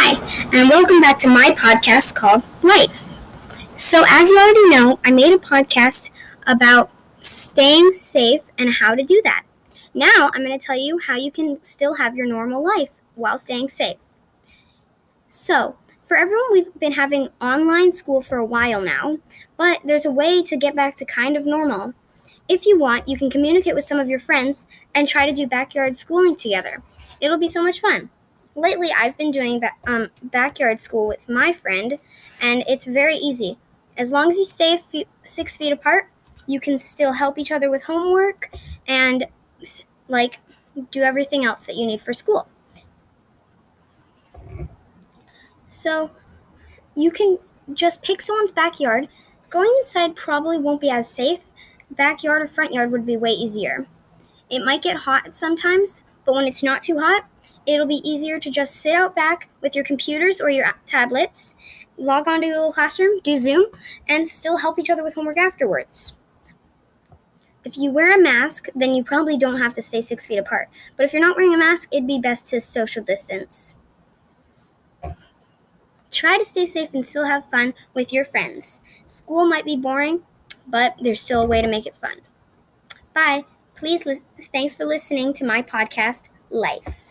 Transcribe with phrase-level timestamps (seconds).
[0.00, 0.14] Hi,
[0.52, 3.18] and welcome back to my podcast called Life.
[3.74, 6.12] So, as you already know, I made a podcast
[6.46, 9.42] about staying safe and how to do that.
[9.94, 13.36] Now, I'm going to tell you how you can still have your normal life while
[13.36, 13.98] staying safe.
[15.28, 19.18] So, for everyone, we've been having online school for a while now,
[19.56, 21.92] but there's a way to get back to kind of normal.
[22.48, 25.48] If you want, you can communicate with some of your friends and try to do
[25.48, 26.84] backyard schooling together.
[27.20, 28.10] It'll be so much fun.
[28.58, 31.96] Lately, I've been doing ba- um, backyard school with my friend,
[32.40, 33.56] and it's very easy.
[33.96, 34.80] As long as you stay
[35.24, 36.10] six feet apart,
[36.46, 38.50] you can still help each other with homework
[38.88, 39.26] and
[40.08, 40.40] like
[40.90, 42.48] do everything else that you need for school.
[45.68, 46.10] So
[46.94, 47.38] you can
[47.74, 49.08] just pick someone's backyard.
[49.50, 51.40] Going inside probably won't be as safe.
[51.90, 53.86] Backyard or front yard would be way easier.
[54.50, 57.26] It might get hot sometimes, but when it's not too hot,
[57.66, 61.54] it'll be easier to just sit out back with your computers or your tablets,
[61.96, 63.66] log on to Google Classroom, do Zoom,
[64.08, 66.16] and still help each other with homework afterwards.
[67.64, 70.68] If you wear a mask, then you probably don't have to stay six feet apart.
[70.96, 73.74] But if you're not wearing a mask, it'd be best to social distance.
[76.10, 78.80] Try to stay safe and still have fun with your friends.
[79.04, 80.22] School might be boring,
[80.66, 82.22] but there's still a way to make it fun.
[83.12, 83.44] Bye.
[83.74, 84.20] Please, li-
[84.52, 87.07] thanks for listening to my podcast, Life.